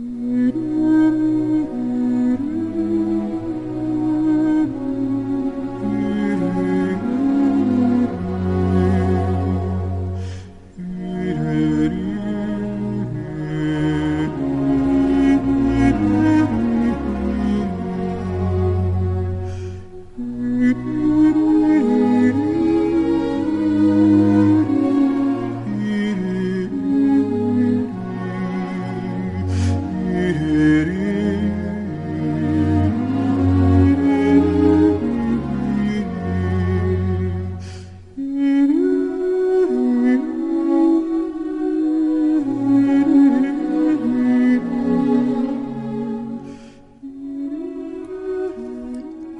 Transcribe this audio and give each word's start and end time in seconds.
Mm. 0.00 0.27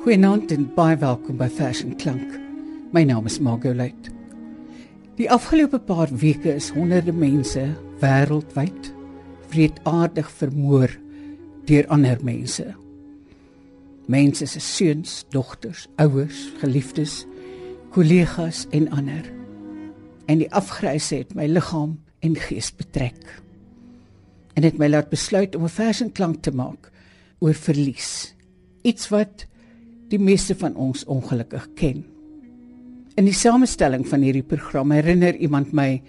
Goeienaand 0.09 0.49
en 0.55 0.63
baie 0.73 0.97
welkom 0.97 1.37
by 1.37 1.51
Fashion 1.53 1.91
Klank. 2.01 2.31
My 2.97 3.03
naam 3.05 3.27
is 3.29 3.35
Margolite. 3.45 4.09
Die 5.19 5.27
afgelope 5.29 5.77
paar 5.85 6.09
weke 6.23 6.55
is 6.57 6.71
honderde 6.73 7.13
mense 7.13 7.61
wêreldwyd 8.01 8.89
wreedaardig 9.53 10.31
vermoor 10.39 10.95
deur 11.69 11.85
ander 11.93 12.17
mense. 12.25 12.65
Mense 14.09 14.49
se 14.49 14.63
seuns, 14.65 15.19
dogters, 15.29 15.85
ouers, 16.01 16.41
geliefdes, 16.63 17.19
kollegas 17.93 18.63
en 18.73 18.89
ander. 18.89 19.29
En 20.25 20.41
die 20.41 20.49
afgryse 20.57 21.21
het 21.21 21.37
my 21.37 21.51
liggaam 21.53 21.99
en 22.25 22.41
gees 22.47 22.73
betrek. 22.81 23.21
En 24.57 24.65
dit 24.65 24.81
my 24.81 24.89
laat 24.89 25.13
besluit 25.13 25.53
om 25.53 25.69
'n 25.69 25.77
fashion 25.77 26.13
klank 26.13 26.41
te 26.41 26.57
maak 26.65 26.89
oor 27.45 27.53
verlies. 27.55 28.33
Iets 28.89 29.13
wat 29.13 29.45
die 30.09 30.21
meeste 30.21 30.57
van 30.57 30.77
ons 30.77 31.05
ongelukkig 31.05 31.67
ken. 31.79 32.05
In 33.19 33.27
die 33.27 33.37
samestelling 33.37 34.07
van 34.09 34.23
hierdie 34.25 34.47
program 34.47 34.93
herinner 34.95 35.37
iemand 35.37 35.73
my 35.77 36.01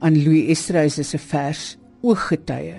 aan 0.00 0.16
Louis 0.22 0.50
Estreuse 0.52 1.04
se 1.04 1.18
vers 1.18 1.76
Ooggetuie 2.00 2.78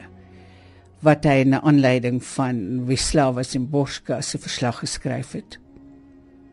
wat 1.06 1.26
hy 1.26 1.44
na 1.50 1.60
aanleiding 1.66 2.20
van 2.36 2.86
Wisława 2.86 3.44
Szymborska 3.46 4.20
se 4.22 4.38
verslag 4.42 4.84
geskryf 4.84 5.34
het. 5.34 5.58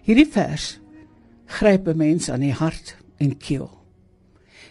Hierdie 0.09 0.29
vers 0.29 0.79
gryp 1.59 1.89
'n 1.89 1.97
mens 1.97 2.31
aan 2.31 2.41
die 2.41 2.53
hart 2.53 2.97
en 3.19 3.37
keel. 3.37 3.71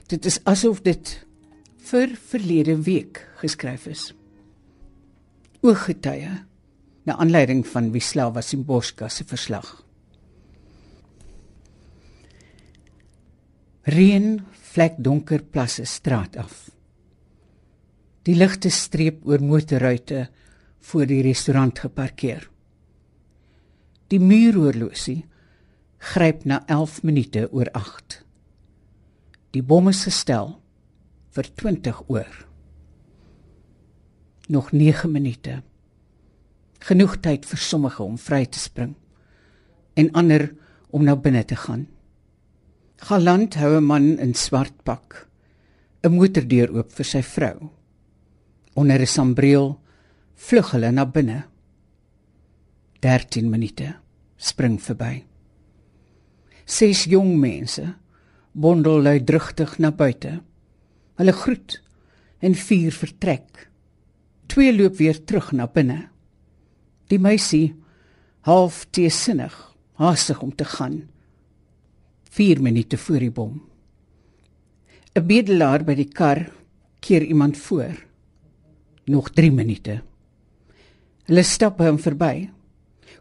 Dit 0.07 0.25
is 0.25 0.39
asof 0.43 0.81
dit 0.81 1.25
vir 1.77 2.09
verlede 2.15 2.83
week 2.83 3.27
geskryf 3.37 3.87
is. 3.87 4.13
Ooggetuie 5.61 6.45
na 7.07 7.15
aanleiding 7.15 7.63
van 7.67 7.91
Wisława 7.91 8.41
Szymborska 8.41 9.09
se 9.09 9.23
verslag. 9.23 9.83
Reën 13.87 14.41
vlek 14.51 14.97
donker 14.99 15.43
plasse 15.43 15.85
straat 15.85 16.35
af. 16.37 16.67
Die 18.27 18.35
ligte 18.35 18.69
streep 18.69 19.23
oor 19.23 19.39
motorruite 19.39 20.25
voor 20.89 21.07
die 21.07 21.21
restaurant 21.23 21.79
geparkeer. 21.79 22.49
Die 24.11 24.19
muuroorlosie 24.19 25.23
gryp 26.11 26.43
na 26.43 26.59
11 26.67 26.99
minute 27.07 27.47
oor 27.51 27.71
8. 27.71 28.19
Die 29.55 29.63
bom 29.63 29.87
is 29.87 30.03
gestel 30.03 30.57
vir 31.31 31.47
20 31.55 32.03
oor. 32.11 32.43
Nog 34.51 34.73
9 34.75 35.11
minute 35.11 35.61
genoeg 36.79 37.17
tyd 37.21 37.45
vir 37.45 37.59
sommige 37.59 38.03
om 38.03 38.17
vry 38.17 38.45
te 38.45 38.59
spring 38.59 38.95
en 39.97 40.11
ander 40.13 40.51
om 40.93 41.03
na 41.03 41.15
binne 41.15 41.43
te 41.45 41.55
gaan. 41.55 41.87
Galant 42.97 43.55
hou 43.55 43.77
'n 43.77 43.83
man 43.83 44.19
in 44.19 44.33
swart 44.33 44.83
pak 44.83 45.27
'n 46.03 46.13
motordeur 46.13 46.71
oop 46.71 46.91
vir 46.91 47.05
sy 47.05 47.21
vrou. 47.21 47.69
Onder 48.75 48.99
'n 49.01 49.05
sambreel 49.05 49.79
vlug 50.35 50.71
hulle 50.71 50.91
na 50.91 51.05
binne. 51.05 51.43
13 53.01 53.49
minute 53.49 53.95
spring 54.37 54.81
verby. 54.81 55.25
Ses 56.65 57.05
jong 57.05 57.37
mense 57.39 57.95
bondel 58.51 59.01
luidrugtig 59.01 59.77
na 59.79 59.91
buite. 59.91 60.41
Hulle 61.15 61.31
groet 61.31 61.81
en 62.39 62.55
vier 62.55 62.91
vertrek. 62.91 63.69
Twee 64.47 64.73
loop 64.73 64.97
weer 64.97 65.23
terug 65.25 65.51
na 65.51 65.67
binne. 65.67 66.09
Die 67.07 67.19
meisie 67.19 67.75
half 68.47 68.85
teesinnig, 68.91 69.53
haastig 69.99 70.41
om 70.43 70.55
te 70.55 70.65
gaan. 70.65 71.07
4 72.29 72.61
minute 72.61 72.97
voor 72.97 73.19
die 73.19 73.31
bom. 73.31 73.61
'n 75.15 75.25
Bedelaar 75.27 75.83
by 75.83 75.95
die 75.95 76.11
kar 76.11 76.51
keer 76.99 77.23
iemand 77.23 77.57
voor. 77.57 77.95
Nog 79.05 79.29
3 79.29 79.51
minute. 79.51 80.01
Hulle 81.25 81.43
stap 81.43 81.79
hom 81.79 81.97
verby. 81.99 82.49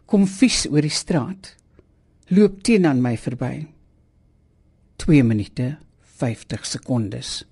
Kom 0.05 0.27
vies 0.27 0.67
oor 0.69 0.81
die 0.81 0.93
straat. 0.93 1.55
Loop 2.27 2.63
teen 2.63 2.85
aan 2.85 3.01
my 3.01 3.17
verby. 3.17 3.67
2 4.97 5.23
minute 5.23 5.77
50 6.19 6.65
sekondes. 6.65 7.45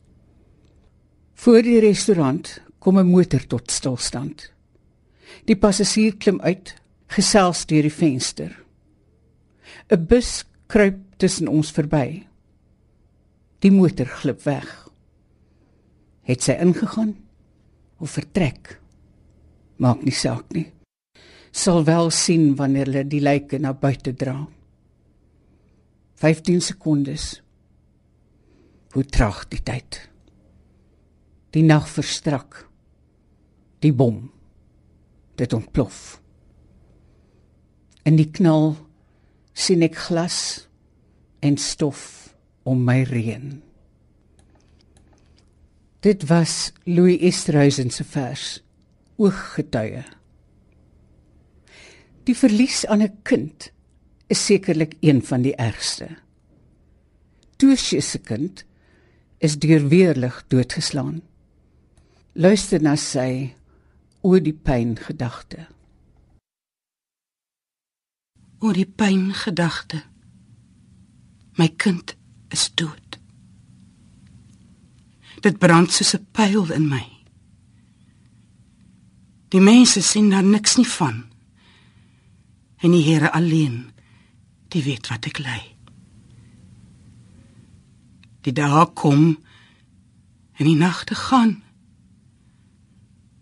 Voor 1.33 1.61
die 1.61 1.79
restaurant 1.79 2.61
kom 2.79 2.99
'n 2.99 3.11
motor 3.11 3.47
tot 3.47 3.71
stilstand. 3.71 4.54
Die 5.45 5.57
passasier 5.57 6.15
klim 6.17 6.39
uit, 6.41 6.75
gesels 7.07 7.65
deur 7.69 7.85
die 7.85 7.93
venster. 7.93 8.51
'n 9.89 10.05
Bus 10.07 10.45
kruip 10.67 10.97
tussen 11.17 11.47
ons 11.47 11.71
verby. 11.71 12.25
Die 13.59 13.71
motor 13.71 14.05
glip 14.05 14.43
weg. 14.45 14.89
Het 16.25 16.41
sy 16.41 16.57
ingegaan 16.61 17.15
of 17.99 18.17
vertrek? 18.17 18.79
Maak 19.77 20.03
nie 20.03 20.13
saak 20.15 20.49
nie. 20.53 20.71
Sal 21.51 21.85
wel 21.85 22.09
sien 22.09 22.55
wanneer 22.55 22.85
hulle 22.89 23.05
die 23.07 23.21
lyke 23.21 23.59
na 23.59 23.73
buite 23.73 24.13
dra. 24.13 24.47
15 26.15 26.61
sekondes. 26.61 27.41
Hoe 28.91 29.05
traag 29.05 29.47
die 29.47 29.61
tyd. 29.63 30.09
Die 31.51 31.63
nag 31.63 31.87
verstrak. 31.87 32.65
Die 33.79 33.93
bom 33.93 34.34
dit 35.35 35.53
ontplof. 35.53 36.21
In 38.05 38.17
die 38.19 38.29
knal 38.31 38.75
sien 39.53 39.83
ek 39.85 39.97
glas 40.07 40.67
en 41.45 41.57
stof 41.57 42.35
om 42.63 42.83
my 42.85 43.01
reën. 43.07 43.61
Dit 46.05 46.27
was 46.29 46.71
Louis 46.85 47.17
Esterhuizen 47.25 47.89
se 47.89 48.03
vers 48.03 48.59
Ooggetuie. 49.17 50.03
Die 52.25 52.35
verlies 52.35 52.85
aan 52.85 53.01
'n 53.01 53.21
kind 53.23 53.71
is 54.27 54.45
sekerlik 54.45 54.95
een 54.99 55.21
van 55.23 55.41
die 55.41 55.55
ergste. 55.55 56.07
Toosje 57.57 58.01
se 58.01 58.19
kind 58.19 58.65
is 59.37 59.59
deur 59.59 59.87
weerlig 59.87 60.43
doodgeslaan. 60.47 61.21
Luister 62.33 62.81
na 62.81 62.95
sy 62.95 63.55
oor 64.25 64.41
die 64.41 64.55
pyn 64.57 64.95
gedagte. 64.97 65.67
Oor 68.65 68.73
die 68.73 68.89
pyn 68.89 69.29
gedagte. 69.37 70.01
My 71.59 71.67
kind 71.69 72.15
is 72.49 72.71
dood. 72.73 73.19
Dit 75.45 75.59
brand 75.61 75.91
soos 75.93 76.15
'n 76.17 76.25
pyl 76.31 76.71
in 76.73 76.87
my. 76.89 77.05
Die 79.53 79.61
mense 79.61 80.01
sien 80.01 80.29
daar 80.29 80.43
niks 80.43 80.75
nie 80.75 80.87
van. 80.87 81.25
En 82.77 82.91
die 82.91 83.03
Here 83.03 83.31
alleen, 83.31 83.91
die 84.67 84.83
weet 84.83 85.07
wat 85.07 85.25
ek 85.25 85.37
ly. 85.37 85.61
Die 88.41 88.53
dae 88.53 88.85
kom 88.93 89.37
en 90.57 90.65
die 90.65 90.75
nagte 90.75 91.15
gaan. 91.15 91.64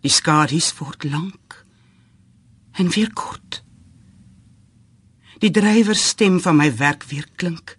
Die 0.03 0.11
skadu's 0.11 0.73
word 0.79 1.05
lank 1.07 1.65
en 2.75 2.89
weer 2.91 3.11
kort. 3.13 3.61
Die 5.39 5.51
drywer 5.51 5.95
stem 5.95 6.39
van 6.44 6.59
my 6.59 6.69
werk 6.77 7.05
weer 7.07 7.27
klink 7.39 7.77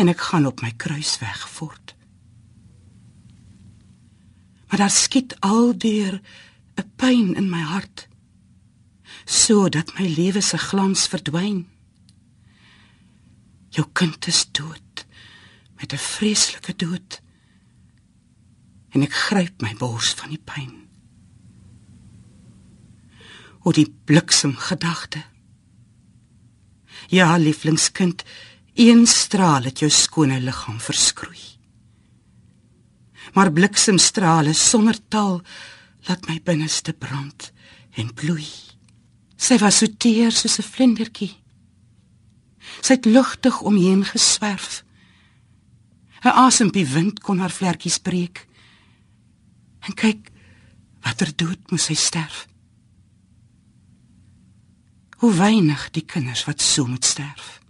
en 0.00 0.08
ek 0.12 0.20
gaan 0.28 0.48
op 0.48 0.62
my 0.64 0.72
kruisweg 0.76 1.42
voort. 1.56 1.94
Maar 4.68 4.84
daar 4.86 4.96
skiet 4.96 5.36
aldeer 5.40 6.20
'n 6.76 6.90
pyn 6.96 7.34
in 7.36 7.50
my 7.50 7.60
hart 7.60 8.08
sodat 9.24 9.92
my 9.98 10.06
lewe 10.08 10.40
se 10.40 10.58
glans 10.58 11.06
verdwyn. 11.06 11.68
Jou 13.68 13.86
kind 13.92 14.26
is 14.26 14.46
dood 14.52 15.06
met 15.76 15.92
'n 15.92 15.98
vreeslike 15.98 16.76
dood. 16.76 17.20
En 18.90 19.02
ek 19.02 19.12
gryp 19.12 19.60
my 19.60 19.74
bors 19.74 20.14
van 20.14 20.28
die 20.28 20.42
pyn. 20.44 20.91
O 23.62 23.72
die 23.72 23.86
bliksem 24.04 24.56
gedagte. 24.58 25.22
Ja, 27.08 27.36
lieflingskind, 27.36 28.24
een 28.74 29.06
straal 29.06 29.62
het 29.68 29.78
jou 29.78 29.90
skone 29.90 30.40
liggaam 30.40 30.80
verskroei. 30.80 31.40
Maar 33.32 33.52
bliksemstrale 33.52 34.52
sonder 34.52 34.98
taal 35.08 35.40
laat 36.08 36.26
my 36.28 36.40
binneste 36.44 36.92
brand 36.92 37.52
en 37.94 38.14
bloei. 38.14 38.46
Sy 39.36 39.58
was 39.58 39.78
so 39.78 39.86
teer 39.86 40.32
soos 40.32 40.58
'n 40.58 40.70
vlindertjie. 40.74 41.34
Sy 42.80 42.94
het 42.94 43.04
lugtig 43.04 43.60
omheen 43.60 44.04
geswerf. 44.04 44.84
'n 46.24 46.28
Asempie 46.28 46.86
wind 46.86 47.20
kon 47.20 47.38
haar 47.38 47.50
vlekkies 47.50 47.98
breek. 47.98 48.46
En 49.80 49.94
kyk, 49.94 50.30
watter 51.02 51.36
dood 51.36 51.70
moes 51.70 51.84
sy 51.84 51.94
sterf. 51.94 52.51
Hoe 55.22 55.34
weinig 55.38 55.90
die 55.94 56.02
kinders 56.02 56.42
wat 56.44 56.62
so 56.62 56.86
moet 56.86 57.04
sterf. 57.04 57.60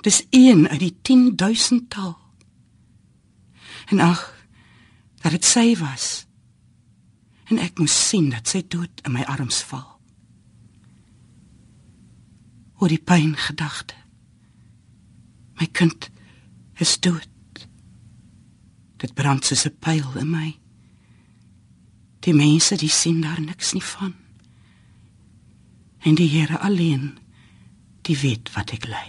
Dis 0.00 0.22
een 0.30 0.68
uit 0.68 0.80
die 0.80 0.96
10000 1.02 1.90
tal. 1.90 2.16
En 3.92 4.00
ag, 4.00 4.22
dat 5.20 5.32
dit 5.36 5.44
sy 5.44 5.76
was. 5.76 6.24
En 7.52 7.60
ek 7.60 7.76
moes 7.78 7.96
sien 8.08 8.30
dat 8.32 8.48
sy 8.48 8.62
dood 8.64 9.04
in 9.04 9.12
my 9.12 9.28
arms 9.28 9.60
val 9.68 9.98
oor 12.78 12.92
die 12.92 13.02
pyn 13.02 13.32
gedagte. 13.34 13.96
My 15.58 15.66
kind 15.66 16.10
is 16.78 16.94
dood. 17.02 17.66
Dit 19.02 19.14
brand 19.18 19.44
soos 19.44 19.66
'n 19.66 19.74
pyl 19.82 20.16
in 20.16 20.30
my. 20.30 20.58
Die 22.22 22.34
mense 22.34 22.76
die 22.76 22.90
sien 22.90 23.20
daar 23.20 23.40
niks 23.40 23.72
nie 23.72 23.82
van. 23.82 24.14
En 26.06 26.14
die 26.14 26.28
Here 26.28 26.58
alleen, 26.58 27.18
die 28.06 28.18
weet 28.18 28.52
wat 28.54 28.72
ek 28.72 28.86
ly. 28.86 29.06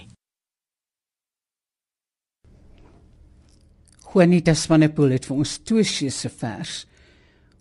Juanita 4.09 4.55
Swanepoel 4.57 5.13
het 5.19 5.27
vir 5.29 5.41
ons 5.43 5.57
Tosius 5.61 6.23
se 6.23 6.31
vers 6.33 6.85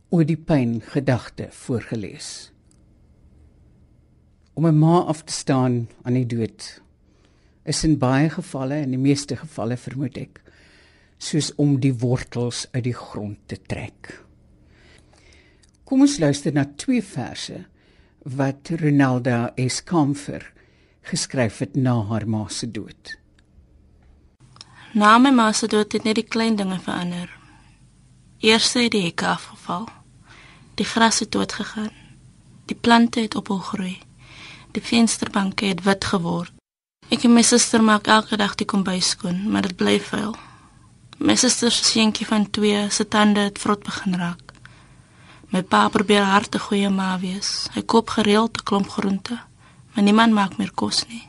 oor 0.08 0.24
die 0.24 0.38
pyn 0.40 0.78
gedagte 0.80 1.50
voorgeles 1.52 2.50
om 4.58 4.66
'n 4.66 4.78
ma 4.78 5.04
af 5.06 5.22
te 5.24 5.32
staan 5.32 5.88
aan 6.02 6.14
die 6.14 6.26
dood 6.26 6.82
is 7.62 7.84
in 7.84 7.98
baie 7.98 8.30
gevalle 8.30 8.74
en 8.74 8.90
die 8.90 8.98
meeste 8.98 9.36
gevalle 9.36 9.76
vermoed 9.76 10.16
ek 10.18 10.40
soos 11.18 11.52
om 11.54 11.76
die 11.80 11.94
wortels 11.94 12.66
uit 12.72 12.84
die 12.84 12.96
grond 12.96 13.38
te 13.46 13.58
trek. 13.66 14.24
Kom 15.84 16.00
ons 16.00 16.18
luister 16.18 16.52
na 16.52 16.64
twee 16.64 17.02
verse 17.02 17.64
wat 18.36 18.68
Ronalda 18.80 19.52
Eskamfer 19.54 20.52
geskryf 21.02 21.58
het 21.58 21.76
na 21.76 21.94
haar 22.08 22.28
ma 22.28 22.44
se 22.48 22.70
dood. 22.70 23.16
Na 24.92 25.18
my 25.18 25.30
ma 25.30 25.52
se 25.52 25.66
dood 25.66 25.92
het 25.92 26.04
net 26.04 26.14
die 26.14 26.28
klein 26.28 26.56
dinge 26.56 26.78
verander. 26.80 27.30
Eers 28.40 28.72
het 28.72 28.92
die 28.92 29.02
hekke 29.02 29.26
afgeval. 29.26 29.88
Die 30.74 30.86
gras 30.86 31.18
het 31.18 31.32
dood 31.32 31.52
gegaan. 31.52 31.94
Die 32.66 32.76
plante 32.76 33.20
het 33.20 33.34
ophou 33.34 33.60
groei. 33.60 33.98
Die 34.72 34.82
vensterbanke 34.82 35.66
het 35.66 35.82
wit 35.82 36.04
geword. 36.04 36.52
Ek 37.08 37.24
en 37.24 37.32
my 37.32 37.42
suster 37.42 37.82
maak 37.82 38.06
elke 38.06 38.36
dag 38.36 38.54
die 38.60 38.68
kombuis 38.68 39.14
skoon, 39.14 39.46
maar 39.48 39.64
dit 39.64 39.76
bly 39.76 39.96
vuil. 40.10 40.34
My 41.18 41.36
suster 41.36 41.72
se 41.72 41.84
seentjie 41.84 42.26
van 42.28 42.50
2 42.50 42.90
se 42.90 43.08
tande 43.08 43.48
het 43.48 43.58
vrot 43.58 43.82
begin 43.82 44.14
raak. 44.20 44.47
My 45.48 45.62
pa 45.62 45.88
probeer 45.88 46.26
hard 46.28 46.50
te 46.50 46.58
goeie 46.60 46.90
ma 46.92 47.16
wees. 47.18 47.68
Hy 47.72 47.82
koop 47.82 48.10
gereeld 48.10 48.58
'n 48.58 48.64
klomp 48.68 48.88
groente, 48.88 49.36
maar 49.92 50.04
niemand 50.04 50.32
maak 50.32 50.56
meer 50.56 50.72
kos 50.72 51.06
nie. 51.08 51.24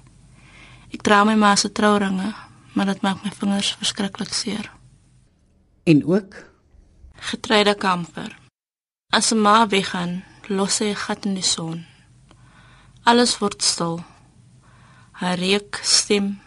Ek 0.91 1.01
dra 1.01 1.23
my 1.23 1.35
ma 1.35 1.55
se 1.55 1.71
trouringe, 1.71 2.33
maar 2.73 2.85
dit 2.85 3.01
maak 3.01 3.23
my 3.23 3.31
vingers 3.31 3.75
verskriklik 3.79 4.33
seer. 4.33 4.71
En 5.83 6.05
ook 6.05 6.35
getreide 7.29 7.75
kamper. 7.75 8.37
As 9.09 9.31
'n 9.31 9.41
ma 9.41 9.67
weggaan, 9.67 10.23
los 10.47 10.75
sy 10.75 10.85
'n 10.89 10.95
gat 10.95 11.25
in 11.25 11.33
die 11.33 11.49
son. 11.55 11.85
Alles 13.03 13.37
word 13.37 13.63
stil. 13.63 14.03
Haar 15.11 15.37
reuk, 15.37 15.79
stem 15.83 16.39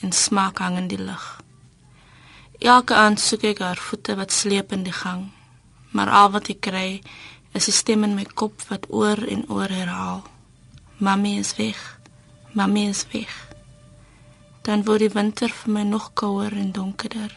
en 0.00 0.12
smaak 0.12 0.58
hang 0.58 0.76
in 0.76 0.88
die 0.88 1.02
lug. 1.02 1.40
Elke 2.58 2.94
aand 2.94 3.20
soek 3.20 3.42
ek 3.42 3.58
haar 3.58 3.76
voete 3.76 4.16
wat 4.16 4.32
sleep 4.32 4.72
in 4.72 4.82
die 4.82 4.92
gang, 4.92 5.30
maar 5.90 6.10
al 6.10 6.30
wat 6.30 6.48
ek 6.48 6.60
kry 6.60 7.00
is 7.52 7.68
'n 7.68 7.72
stem 7.80 8.04
in 8.04 8.14
my 8.14 8.24
kop 8.24 8.62
wat 8.68 8.86
oor 8.88 9.18
en 9.34 9.44
oor 9.48 9.68
herhaal: 9.68 10.22
Mamy 10.96 11.38
is 11.38 11.56
weg. 11.56 11.98
Mamy 12.52 12.88
is 12.88 13.06
weg. 13.12 13.48
Dan 14.62 14.84
word 14.84 14.98
die 14.98 15.14
winter 15.14 15.48
vir 15.48 15.72
my 15.72 15.82
nog 15.82 16.10
kouer 16.14 16.52
en 16.52 16.72
donkerder 16.72 17.32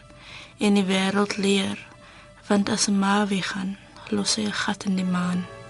en 0.58 0.74
die 0.74 0.86
wêreld 0.86 1.38
leer, 1.38 1.78
want 2.48 2.70
as 2.70 2.88
'n 2.88 3.00
ma 3.00 3.28
weggaan, 3.28 3.78
los 4.10 4.32
sy 4.32 4.42
'n 4.42 4.54
gat 4.54 4.86
in 4.86 4.96
die 4.96 5.06
maan. 5.06 5.61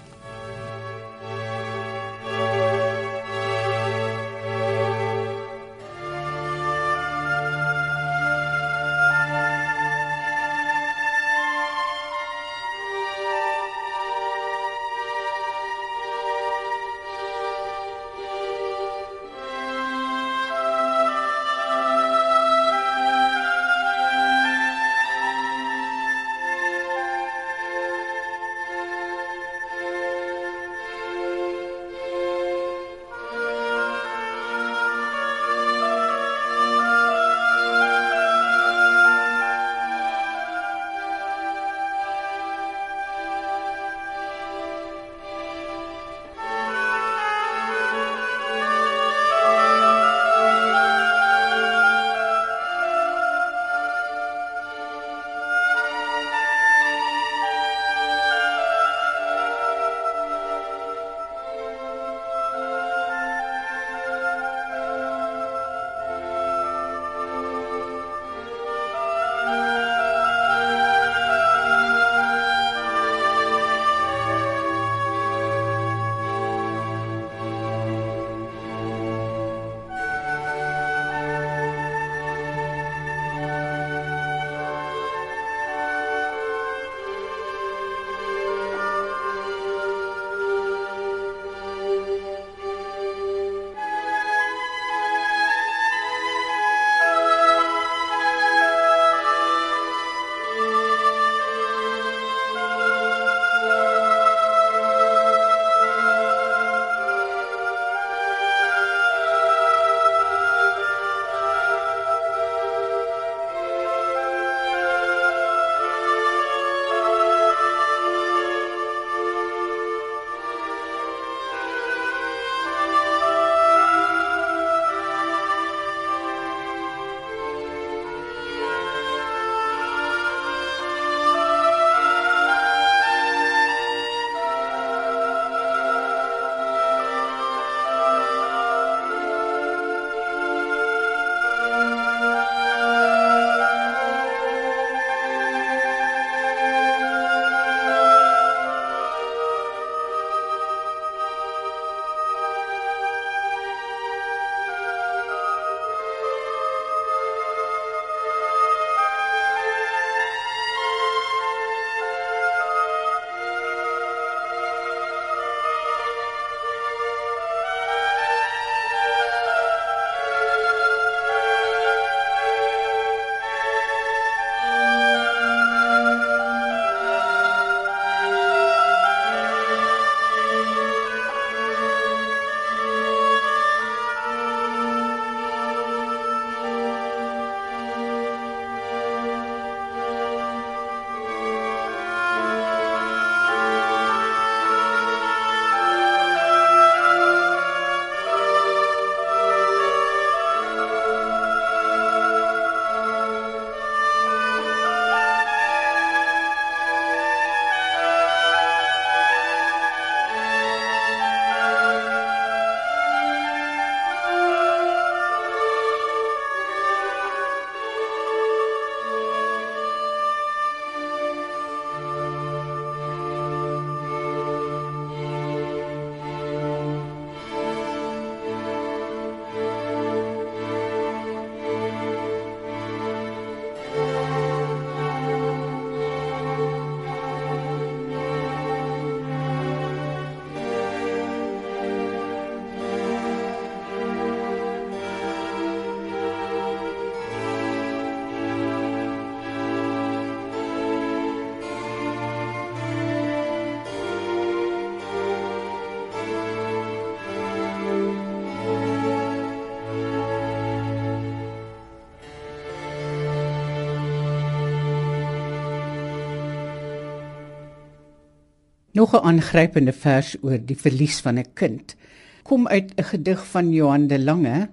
Nog 268.92 269.14
'n 269.14 269.24
aangrypende 269.24 269.92
vers 269.92 270.36
oor 270.42 270.58
die 270.58 270.76
verlies 270.76 271.20
van 271.20 271.38
'n 271.38 271.52
kind 271.54 271.96
kom 272.42 272.68
uit 272.68 272.92
'n 272.96 273.02
gedig 273.02 273.46
van 273.46 273.72
Johan 273.72 274.06
de 274.06 274.18
Lange 274.18 274.70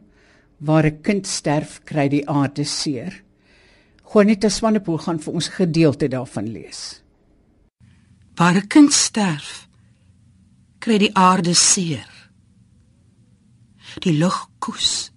waar 0.58 0.86
'n 0.86 1.02
kind 1.02 1.28
sterf 1.28 1.82
kry 1.84 2.08
die 2.08 2.30
aarde 2.30 2.64
seer. 2.64 3.24
Juanita 4.14 4.50
Swanepoel 4.50 4.98
gaan 4.98 5.20
vir 5.20 5.34
ons 5.34 5.50
'n 5.50 5.52
gedeelte 5.52 6.08
daarvan 6.08 6.52
lees. 6.52 7.04
Waar 8.36 8.56
'n 8.56 8.68
kind 8.68 8.94
sterf 8.94 9.68
kry 10.80 10.98
die 10.98 11.16
aarde 11.16 11.54
seer. 11.54 12.30
Die 14.00 14.18
lug 14.18 14.50
koes. 14.60 15.12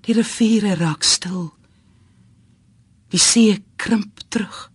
Die 0.00 0.14
riviere 0.14 0.74
raak 0.74 1.02
stil. 1.02 1.52
Die 3.08 3.18
see 3.18 3.64
krimp 3.76 4.20
terug. 4.28 4.73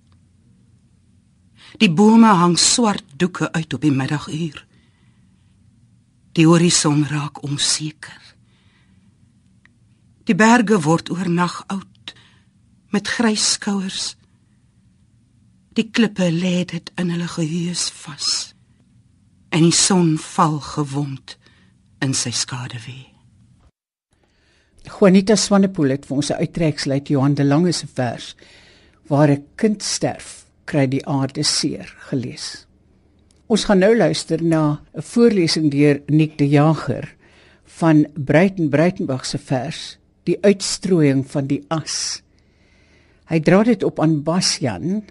Die 1.80 1.88
bome 1.88 2.34
hang 2.36 2.58
swart 2.60 3.06
doeke 3.16 3.48
uit 3.56 3.74
op 3.74 3.82
die 3.82 3.94
middaguur. 3.96 4.66
Die 6.36 6.48
horison 6.48 7.06
raak 7.08 7.40
onseker. 7.48 8.20
Die 10.28 10.36
berge 10.36 10.82
word 10.84 11.08
oornag 11.10 11.62
oud 11.72 12.14
met 12.92 13.08
grys 13.08 13.46
skouers. 13.56 14.18
Die 15.80 15.88
klippe 15.88 16.28
lê 16.36 16.66
dit 16.68 16.92
in 17.00 17.14
hulle 17.16 17.30
geheus 17.32 17.88
vas. 18.02 18.28
En 19.56 19.64
die 19.64 19.76
son 19.76 20.18
val 20.20 20.60
gewond 20.60 21.38
in 22.04 22.12
sy 22.14 22.34
skaduwee. 22.36 23.08
Juanita 24.90 25.36
Swanepoel 25.40 25.96
het 25.96 26.06
vir 26.06 26.16
ons 26.18 26.32
'n 26.32 26.42
uittreksel 26.44 26.92
uit 26.92 27.08
Johan 27.08 27.34
de 27.34 27.44
Lange 27.44 27.72
se 27.72 27.88
vers 27.88 28.36
waar 29.08 29.30
'n 29.32 29.46
kind 29.56 29.84
sterf, 29.84 30.39
kry 30.70 30.86
die 30.90 31.06
aarde 31.10 31.44
seer 31.44 31.90
gelees. 32.10 32.66
Ons 33.50 33.66
gaan 33.66 33.82
nou 33.82 33.96
luister 33.98 34.44
na 34.44 34.82
'n 34.94 35.02
voorlesing 35.02 35.72
deur 35.72 36.02
Nick 36.08 36.38
de 36.38 36.48
Jager 36.48 37.16
van 37.66 38.06
Breiten 38.14 38.70
Breitenberg 38.70 39.26
se 39.26 39.38
vers 39.38 39.98
Die 40.24 40.38
uitstrooiing 40.42 41.26
van 41.26 41.48
die 41.48 41.64
as. 41.70 42.22
Hy 43.26 43.40
dra 43.40 43.64
dit 43.64 43.84
op 43.84 44.00
aan 44.00 44.24
Basjan 44.24 45.04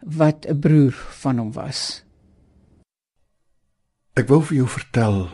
wat 0.00 0.46
'n 0.48 0.60
broer 0.60 0.92
van 0.92 1.38
hom 1.38 1.52
was. 1.52 2.04
Ek 4.14 4.28
wou 4.28 4.42
vir 4.42 4.56
jou 4.56 4.68
vertel 4.68 5.28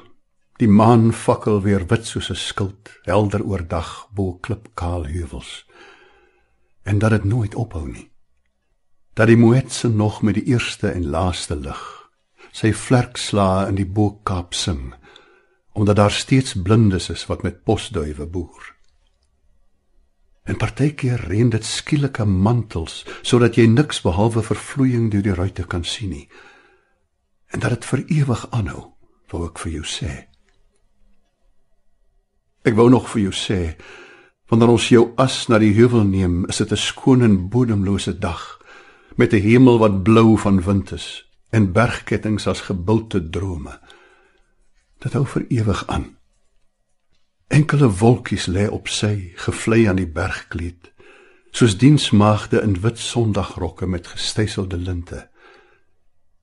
die 0.58 0.68
maan 0.68 1.12
fakkel 1.12 1.62
weer 1.62 1.86
wit 1.86 2.06
soos 2.06 2.30
'n 2.30 2.34
skild 2.34 2.90
helder 3.04 3.42
oor 3.44 3.62
dag 3.68 4.08
bo 4.14 4.38
klipkaal 4.40 5.06
heuwels 5.06 5.66
en 6.82 6.98
dat 6.98 7.10
dit 7.10 7.24
nooit 7.24 7.54
ophou 7.54 7.86
nie 7.88 8.11
dat 9.14 9.28
die 9.28 9.36
moetse 9.36 9.88
nog 9.88 10.22
met 10.22 10.34
die 10.34 10.44
eerste 10.54 10.90
en 10.90 11.10
laaste 11.10 11.56
lig 11.56 11.82
sy 12.52 12.72
vlerkslae 12.76 13.68
in 13.68 13.78
die 13.80 13.88
Boekkaap 13.88 14.54
sing 14.54 14.92
omdat 15.72 15.96
daar 15.96 16.10
steeds 16.12 16.54
blindes 16.62 17.08
is 17.08 17.26
wat 17.26 17.42
met 17.42 17.62
posduwe 17.64 18.26
boer. 18.26 18.74
En 20.44 20.56
partykeer 20.56 21.24
reën 21.28 21.50
dit 21.50 21.64
skielike 21.64 22.24
mantels 22.24 23.02
sodat 23.22 23.56
jy 23.56 23.66
niks 23.70 24.02
behalwe 24.04 24.42
vervloeiing 24.44 25.10
deur 25.12 25.24
die 25.24 25.34
ruitte 25.38 25.64
kan 25.64 25.84
sien 25.84 26.10
nie. 26.12 26.28
En 27.56 27.60
dat 27.60 27.70
dit 27.70 27.88
vir 27.88 28.04
ewig 28.20 28.46
aanhou, 28.50 28.84
wou 29.32 29.46
ek 29.46 29.62
vir 29.64 29.72
jou 29.78 29.84
sê. 29.88 30.12
Ek 32.68 32.76
wou 32.76 32.90
nog 32.90 33.08
vir 33.14 33.28
jou 33.28 33.36
sê 33.36 33.60
wanneer 34.52 34.74
ons 34.74 34.90
jou 34.92 35.06
as 35.16 35.46
na 35.48 35.56
die 35.56 35.72
heuwel 35.72 36.04
neem, 36.04 36.44
is 36.52 36.58
dit 36.60 36.72
'n 36.72 36.76
skoon 36.76 37.22
en 37.22 37.48
bodemlose 37.48 38.18
dag 38.18 38.60
met 39.16 39.32
'n 39.32 39.40
hemel 39.40 39.78
wat 39.78 40.02
blou 40.02 40.38
van 40.38 40.62
wind 40.62 40.92
is 40.92 41.28
en 41.50 41.72
bergkettinge 41.72 42.48
as 42.48 42.60
gebulte 42.60 43.30
drome. 43.30 43.80
Dit 44.98 45.12
hou 45.12 45.26
vir 45.26 45.44
ewig 45.48 45.86
aan. 45.86 46.16
Enkele 47.46 47.90
wolkies 47.90 48.46
lê 48.46 48.68
op 48.68 48.88
sy 48.88 49.32
gevlei 49.36 49.88
aan 49.88 49.96
die 49.96 50.08
bergkleed, 50.08 50.92
soos 51.50 51.78
diensmaagde 51.78 52.62
in 52.62 52.80
wit 52.80 52.98
sondagrokke 52.98 53.86
met 53.86 54.06
gestyselde 54.06 54.76
linte. 54.76 55.30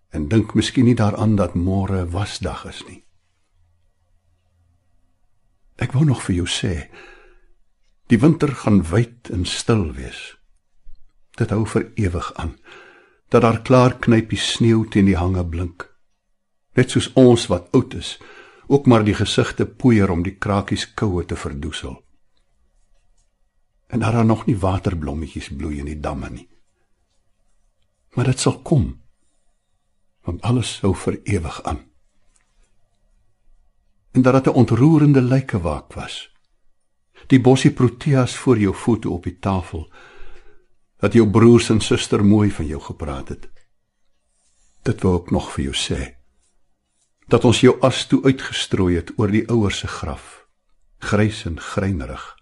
En 0.10 0.28
dink 0.28 0.54
miskien 0.54 0.86
nie 0.86 0.96
daaraan 0.96 1.36
dat 1.36 1.54
môre 1.54 2.06
wasdag 2.10 2.66
is 2.66 2.84
nie. 2.88 3.04
Ek 5.76 5.96
wou 5.96 6.06
nog 6.06 6.22
vir 6.28 6.36
jou 6.36 6.48
sê, 6.48 6.90
die 8.08 8.20
winter 8.20 8.54
gaan 8.56 8.84
wyd 8.84 9.30
en 9.34 9.46
stil 9.46 9.94
wees. 9.94 10.39
Dit 11.40 11.54
hou 11.56 11.64
vir 11.66 11.92
ewig 11.96 12.34
aan 12.36 12.58
dat 13.30 13.42
daar 13.42 13.62
klaar 13.62 13.94
knypie 14.02 14.40
sneeu 14.42 14.88
teen 14.90 15.06
die 15.06 15.18
hange 15.18 15.44
blink. 15.46 15.86
Net 16.74 16.90
soos 16.90 17.12
ons 17.14 17.46
wat 17.52 17.68
oud 17.78 17.94
is, 17.94 18.16
ook 18.68 18.88
maar 18.90 19.06
die 19.06 19.14
gesigte 19.14 19.68
poeier 19.70 20.10
om 20.10 20.24
die 20.26 20.34
krakies 20.38 20.88
koue 20.98 21.26
te 21.26 21.38
verdoesel. 21.38 22.00
En 23.90 24.02
daar 24.02 24.20
is 24.22 24.26
nog 24.26 24.46
nie 24.46 24.58
waterblommetjies 24.58 25.52
bloei 25.58 25.80
in 25.80 25.90
die 25.90 26.00
damme 26.00 26.30
nie. 26.30 26.48
Maar 28.18 28.32
dit 28.34 28.40
sal 28.40 28.60
kom. 28.66 28.90
Want 30.26 30.42
alles 30.42 30.80
hou 30.82 30.96
vir 30.96 31.20
ewig 31.24 31.64
aan. 31.64 31.86
En 34.12 34.22
dat 34.22 34.34
dit 34.34 34.54
'n 34.54 34.58
ontroerende 34.58 35.22
lykewaak 35.22 35.94
was. 35.94 36.30
Die 37.28 37.42
bossie 37.42 37.72
proteas 37.72 38.36
voor 38.36 38.58
jou 38.58 38.76
voete 38.76 39.10
op 39.10 39.24
die 39.24 39.40
tafel 39.40 39.90
dat 41.00 41.14
jou 41.14 41.30
broers 41.30 41.70
en 41.70 41.82
suster 41.82 42.26
mooi 42.26 42.52
van 42.52 42.66
jou 42.66 42.82
gepraat 42.82 43.30
het. 43.30 43.48
Dit 44.84 45.02
wou 45.02 45.16
ek 45.22 45.32
nog 45.32 45.52
vir 45.56 45.70
jou 45.70 45.76
sê. 45.76 46.02
Dat 47.30 47.46
ons 47.46 47.62
jou 47.62 47.76
as 47.86 48.06
toe 48.08 48.24
uitgestrooi 48.26 48.96
het 48.98 49.14
oor 49.18 49.32
die 49.32 49.46
ouers 49.48 49.80
se 49.84 49.88
graf, 49.88 50.46
grys 51.00 51.46
en 51.46 51.60
greinerig. 51.60 52.36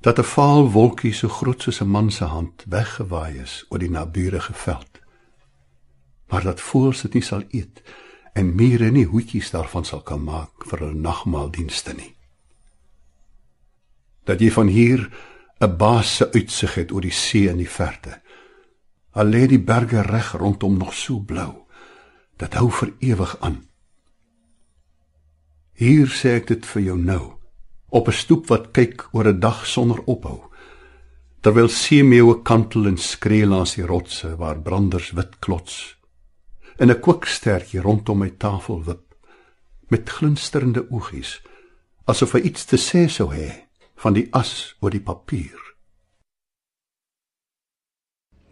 Dat 0.00 0.18
'n 0.18 0.24
vaal 0.24 0.70
wolkie 0.70 1.12
so 1.12 1.28
groot 1.28 1.62
soos 1.62 1.80
'n 1.80 1.88
man 1.88 2.10
se 2.10 2.24
hand 2.24 2.64
weggewaai 2.68 3.38
is 3.38 3.64
oor 3.68 3.78
die 3.78 3.90
naburige 3.90 4.52
veld. 4.52 5.00
Maar 6.28 6.42
dat 6.42 6.60
voels 6.60 7.02
dit 7.02 7.14
nie 7.14 7.22
sal 7.22 7.42
eet 7.50 7.82
en 8.32 8.54
mure 8.54 8.90
nie 8.90 9.06
hoetjies 9.06 9.50
daarvan 9.50 9.84
sal 9.84 10.02
kan 10.02 10.24
maak 10.24 10.64
vir 10.64 10.78
hulle 10.78 10.94
nagmaaldienste 10.94 11.92
nie. 11.92 12.16
Dat 14.24 14.40
jy 14.40 14.50
van 14.50 14.66
hier 14.66 15.10
'n 15.62 15.76
baas 15.76 16.16
se 16.16 16.26
uitsig 16.32 16.74
het 16.74 16.92
oor 16.92 17.04
die 17.06 17.14
see 17.14 17.48
in 17.48 17.60
die 17.62 17.70
verte. 17.70 18.18
Al 19.14 19.28
lê 19.30 19.46
die 19.46 19.62
berge 19.62 20.02
reg 20.02 20.32
rondom 20.32 20.78
nog 20.78 20.94
so 20.94 21.20
blou. 21.20 21.52
Dit 22.36 22.54
hou 22.58 22.70
vir 22.70 22.90
ewig 22.98 23.36
aan. 23.40 23.60
Hier 25.72 26.10
sê 26.10 26.34
ek 26.40 26.48
dit 26.48 26.66
vir 26.66 26.82
jou 26.82 26.98
nou, 26.98 27.38
op 27.88 28.08
'n 28.08 28.18
stoep 28.22 28.46
wat 28.48 28.72
kyk 28.72 29.06
oor 29.12 29.28
'n 29.28 29.40
dag 29.40 29.66
sonder 29.66 30.02
ophou. 30.04 30.50
Terwyl 31.40 31.68
seemeeue 31.68 32.42
kantel 32.42 32.86
en 32.86 32.98
skree 32.98 33.46
langs 33.46 33.74
die 33.74 33.86
rotse 33.86 34.36
waar 34.36 34.62
branders 34.62 35.10
wit 35.10 35.38
klots. 35.38 35.96
In 36.78 36.90
'n 36.90 37.00
kookstertjie 37.00 37.80
rondom 37.80 38.18
my 38.18 38.30
tafel 38.30 38.84
wip 38.84 39.14
met 39.88 40.08
glinsterende 40.08 40.90
oogies, 40.90 41.42
asof 42.04 42.32
hy 42.32 42.40
iets 42.40 42.64
te 42.64 42.76
sê 42.76 43.08
sou 43.08 43.34
hê 43.34 43.71
van 44.02 44.16
die 44.18 44.26
as 44.34 44.74
oor 44.82 44.90
die 44.90 45.02
papier. 45.02 45.58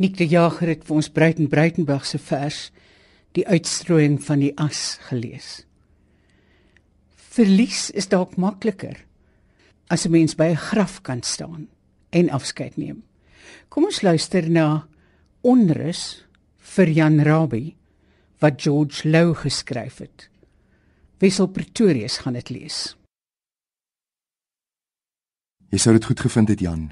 Nik 0.00 0.16
de 0.16 0.26
Jager 0.30 0.70
het 0.70 0.86
vir 0.86 0.96
ons 0.96 1.10
Breiten 1.12 1.50
Breitenberg 1.52 2.06
se 2.06 2.18
vers 2.22 2.70
die 3.36 3.44
uitstrooiing 3.46 4.16
van 4.22 4.40
die 4.40 4.52
as 4.58 4.98
gelees. 5.10 5.64
Verlies 7.30 7.90
is 7.90 8.08
dalk 8.10 8.36
makliker 8.40 8.96
as 9.90 10.06
'n 10.06 10.10
mens 10.10 10.34
by 10.34 10.50
'n 10.50 10.56
graf 10.70 11.02
kan 11.02 11.22
staan 11.22 11.68
en 12.10 12.30
afskeid 12.30 12.76
neem. 12.76 13.02
Kom 13.68 13.84
ons 13.84 14.02
luister 14.02 14.50
na 14.50 14.86
Onrus 15.42 16.24
vir 16.58 16.88
Jan 16.88 17.20
Rabie 17.20 17.76
wat 18.38 18.62
George 18.62 19.08
Lou 19.08 19.34
geskryf 19.34 19.98
het. 19.98 20.28
Wissel 21.18 21.46
Pretorius 21.46 22.18
gaan 22.18 22.32
dit 22.32 22.50
lees. 22.50 22.96
Jy 25.70 25.78
sou 25.78 25.92
dit 25.94 26.02
goed 26.02 26.18
gevind 26.18 26.48
het, 26.50 26.60
Jan. 26.60 26.88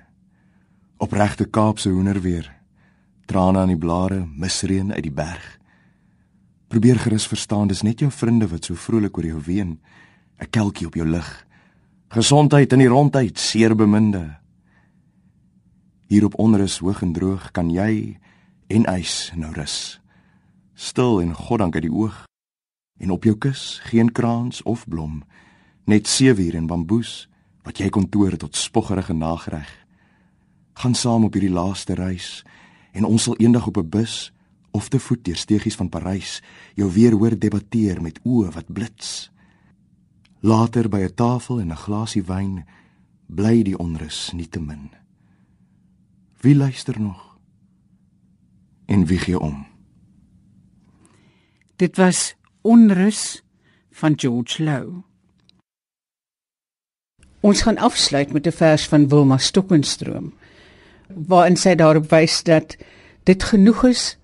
Opregte 1.03 1.49
Kaapse 1.51 1.91
hoender 1.91 2.21
weer. 2.23 2.47
Trane 3.27 3.59
aan 3.59 3.73
die 3.73 3.79
blare, 3.79 4.21
misreën 4.39 4.93
uit 4.93 5.03
die 5.03 5.15
berg. 5.15 5.57
Probeer 6.71 7.01
gerus 7.03 7.27
verstaan, 7.27 7.67
dis 7.67 7.83
net 7.83 8.05
jou 8.05 8.11
vriende 8.15 8.47
wat 8.47 8.69
so 8.69 8.79
vrolik 8.79 9.19
oor 9.19 9.27
jou 9.27 9.41
ween. 9.47 9.81
'n 10.39 10.51
Kelkie 10.51 10.87
op 10.87 10.95
jou 10.95 11.07
lig. 11.07 11.47
Gesondheid 12.09 12.73
in 12.73 12.79
die 12.79 12.89
rondheid, 12.89 13.39
seer 13.39 13.75
beminde. 13.75 14.39
Hier 16.07 16.25
op 16.25 16.39
onrus 16.39 16.79
hoog 16.79 17.03
en 17.03 17.13
droog 17.13 17.51
kan 17.51 17.71
jy 17.71 18.19
en 18.69 18.87
ys 18.87 19.33
nou 19.35 19.53
rus. 19.53 20.01
Stil 20.75 21.21
en 21.21 21.35
goddank 21.35 21.75
uit 21.75 21.83
die 21.83 21.93
oog. 21.93 22.25
En 23.01 23.11
op 23.11 23.25
jou 23.25 23.37
kus 23.37 23.81
geen 23.83 24.13
kraans 24.13 24.63
of 24.63 24.87
blom, 24.89 25.25
net 25.85 26.07
seewier 26.07 26.55
en 26.55 26.67
bamboes 26.67 27.29
wat 27.69 27.83
jy 27.83 27.91
kon 27.93 28.09
toer 28.09 28.39
tot 28.41 28.57
spoggerige 28.57 29.13
nagreg. 29.13 29.69
Gaan 30.81 30.95
saam 30.97 31.27
op 31.27 31.35
hierdie 31.37 31.53
laaste 31.53 31.99
reis 31.99 32.41
en 32.97 33.05
ons 33.05 33.29
sal 33.29 33.37
eendag 33.37 33.67
op 33.69 33.77
'n 33.77 33.89
bus 33.89 34.33
of 34.73 34.89
te 34.89 34.99
voet 34.99 35.25
deur 35.25 35.37
stegies 35.37 35.77
van 35.77 35.89
Parys 35.89 36.43
jou 36.75 36.89
weer 36.93 37.13
hoor 37.13 37.39
debatteer 37.39 38.01
met 38.03 38.21
oë 38.25 38.53
wat 38.55 38.73
blits. 38.73 39.31
Later 40.41 40.89
by 40.89 41.01
'n 41.05 41.15
tafel 41.15 41.61
en 41.61 41.71
'n 41.73 41.85
glasie 41.85 42.23
wyn 42.23 42.65
bly 43.27 43.63
die 43.63 43.79
onrus 43.79 44.33
nie 44.33 44.49
te 44.49 44.61
min. 44.61 44.91
Wie 46.41 46.57
luister 46.57 47.01
nog? 47.01 47.39
En 48.87 49.07
wie 49.07 49.19
gee 49.19 49.41
om? 49.41 49.67
Dit 51.77 51.97
was 51.97 52.35
onrus 52.63 53.43
van 53.91 54.13
George 54.17 54.63
Lou. 54.63 55.08
Ons 57.41 57.63
gaan 57.63 57.79
afsluit 57.79 58.33
met 58.33 58.47
'n 58.47 58.53
vers 58.53 58.89
van 58.89 59.09
Wilma 59.09 59.39
Stokenstroom 59.39 60.33
waarin 61.09 61.57
sy 61.57 61.75
daarop 61.75 62.11
wys 62.11 62.43
dat 62.43 62.77
dit 63.25 63.43
genoeg 63.43 63.85
is 63.85 64.19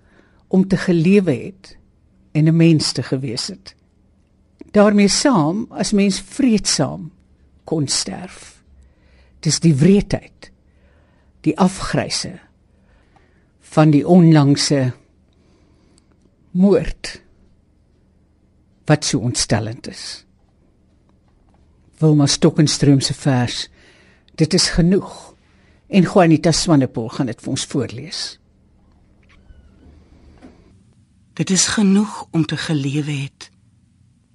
om 0.47 0.67
te 0.67 0.77
gelewe 0.77 1.31
het 1.31 1.77
en 2.31 2.47
'n 2.47 2.55
mens 2.55 2.91
te 2.91 3.03
gewees 3.03 3.47
het. 3.47 3.75
daarmee 4.75 5.07
saam 5.07 5.65
as 5.69 5.93
mens 5.95 6.19
vreedsaam 6.19 7.11
kon 7.63 7.87
sterf. 7.87 8.63
Dis 9.39 9.59
die 9.63 9.75
wreedheid, 9.75 10.51
die 11.41 11.55
afgryse 11.57 12.33
van 13.75 13.93
die 13.93 14.03
onlangse 14.07 14.91
moord 16.51 17.21
wat 18.85 19.05
so 19.05 19.19
ontstellend 19.19 19.87
is. 19.87 20.25
Wilma 21.97 22.25
Stokenstroom 22.25 22.99
se 22.99 23.13
vers, 23.13 23.69
dit 24.35 24.53
is 24.53 24.69
genoeg. 24.69 25.33
En 25.87 26.01
Juanita 26.01 26.51
Swanepoel 26.51 27.09
gaan 27.09 27.25
dit 27.25 27.41
vir 27.41 27.49
ons 27.49 27.65
voorlees. 27.65 28.21
Dit 31.35 31.49
is 31.49 31.67
genoeg 31.67 32.27
om 32.31 32.45
te 32.45 32.57
gelewe 32.57 33.11
het 33.11 33.49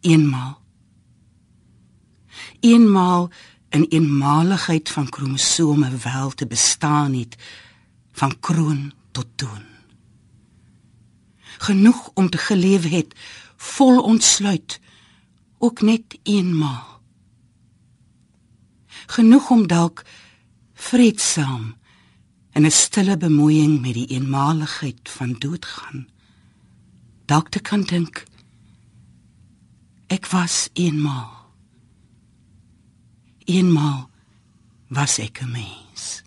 eenmaal. 0.01 0.61
Eenmaal 2.61 3.31
in 3.69 3.87
eenmaligheid 3.89 4.89
van 4.89 5.09
kromosome 5.09 5.91
wel 5.97 6.31
te 6.31 6.47
bestaan 6.47 7.15
het 7.15 7.37
van 8.13 8.41
kroon 8.41 8.93
tot 9.11 9.27
toon. 9.35 9.65
Genoeg 11.59 12.11
om 12.15 12.31
te 12.31 12.39
gelewe 12.39 12.89
het 12.89 13.15
vol 13.57 14.03
ontsluit 14.03 14.81
ook 15.59 15.81
net 15.81 16.19
eenmaal. 16.23 17.00
Genoeg 19.11 19.51
om 19.51 19.67
dalk 19.67 20.05
vreedsaam 20.75 21.75
in 22.53 22.67
'n 22.67 22.71
stille 22.71 23.17
bemoeiing 23.17 23.81
met 23.81 23.95
die 23.95 24.07
eenmaligheid 24.07 25.11
van 25.11 25.33
doodgaan 25.39 26.09
dalk 27.31 27.49
te 27.49 27.61
kan 27.61 27.83
dink. 27.83 28.25
Ek 30.07 30.27
was 30.27 30.69
eenmaal. 30.73 31.31
Eenmaal 33.45 34.11
was 34.89 35.19
ek 35.19 35.43
'n 35.43 35.51
mens 35.51 36.23